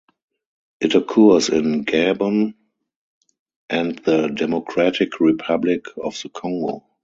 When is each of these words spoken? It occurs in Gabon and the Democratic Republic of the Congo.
It 0.79 0.95
occurs 0.95 1.49
in 1.49 1.85
Gabon 1.85 2.55
and 3.69 3.99
the 3.99 4.29
Democratic 4.29 5.19
Republic 5.19 5.85
of 5.95 6.19
the 6.23 6.29
Congo. 6.29 6.83